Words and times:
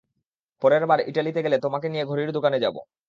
পরেরবার 0.61 0.99
ইটালিতে 1.09 1.39
গেলে 1.45 1.57
তোমাকে 1.59 1.87
নিয়ে 1.89 2.05
ঘড়ির 2.05 2.29
দোকানে 2.31 2.57
যাব! 2.63 2.75